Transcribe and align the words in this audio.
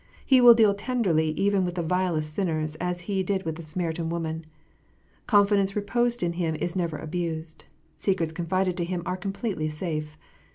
He 0.25 0.41
will 0.41 0.55
deal 0.55 0.73
tenderly 0.73 1.27
even 1.33 1.63
with 1.63 1.75
the 1.75 1.83
vilest 1.83 2.33
sinners, 2.33 2.73
as 2.77 3.01
He 3.01 3.21
did 3.21 3.43
with 3.43 3.53
the 3.57 3.61
Samaritan 3.61 4.09
woman. 4.09 4.47
Confidence 5.27 5.75
reposed 5.75 6.23
in 6.23 6.33
Him 6.33 6.55
is 6.55 6.75
never 6.75 6.97
abused: 6.97 7.65
secrets 7.95 8.31
confided 8.31 8.75
to 8.77 8.83
Him 8.83 9.03
are 9.05 9.15
completely 9.15 9.69
safe. 9.69 10.17